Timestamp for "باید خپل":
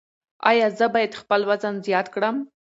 0.93-1.41